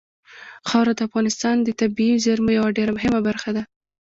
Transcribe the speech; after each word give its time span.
خاوره 0.69 0.93
د 0.95 1.01
افغانستان 1.07 1.55
د 1.61 1.69
طبیعي 1.81 2.15
زیرمو 2.25 2.51
یوه 2.57 2.69
ډېره 2.77 2.91
مهمه 2.97 3.19
برخه 3.27 3.49
ده. 3.55 3.63